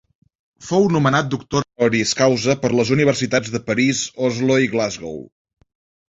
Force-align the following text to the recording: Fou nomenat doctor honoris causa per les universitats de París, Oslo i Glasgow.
Fou 0.67 0.85
nomenat 0.93 1.27
doctor 1.33 1.65
honoris 1.67 2.13
causa 2.21 2.55
per 2.63 2.71
les 2.79 2.91
universitats 2.95 3.51
de 3.57 3.61
París, 3.67 4.01
Oslo 4.29 4.57
i 4.63 4.71
Glasgow. 4.73 5.21